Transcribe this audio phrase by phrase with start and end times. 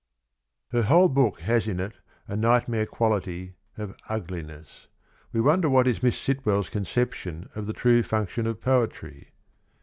[0.71, 1.93] Her whole book has in it
[2.27, 4.87] a nightmare quality of ugliness.
[5.31, 9.27] We wonder what is Miss Sitwell's conception of the true function of Poetry